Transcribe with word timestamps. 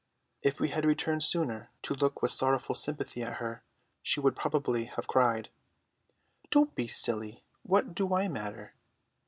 If 0.41 0.59
we 0.59 0.69
had 0.69 0.83
returned 0.83 1.21
sooner 1.21 1.69
to 1.83 1.93
look 1.93 2.23
with 2.23 2.31
sorrowful 2.31 2.73
sympathy 2.73 3.21
at 3.21 3.33
her, 3.35 3.61
she 4.01 4.19
would 4.19 4.35
probably 4.35 4.85
have 4.85 5.05
cried, 5.05 5.49
"Don't 6.49 6.73
be 6.73 6.87
silly; 6.87 7.43
what 7.61 7.93
do 7.93 8.15
I 8.15 8.27
matter? 8.27 8.73